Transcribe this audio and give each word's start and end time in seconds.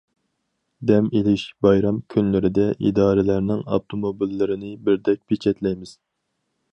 دەم 0.91 1.09
ئېلىش، 1.17 1.43
بايرام 1.65 1.99
كۈنلىرىدە 2.13 2.65
ئىدارىلەرنىڭ 2.89 3.61
ئاپتوموبىللىرىنى 3.75 4.73
بىردەك 4.89 5.25
پېچەتلەيمىز. 5.33 5.97